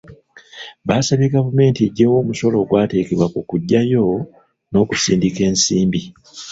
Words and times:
Baasabye 0.87 1.27
gavumenti 1.35 1.79
eggyewo 1.87 2.15
omusolo 2.21 2.55
ogwateekebwa 2.63 3.27
ku 3.33 3.39
kugyayo 3.49 4.05
n'okusindika 4.71 5.41
ensimbi. 5.49 6.01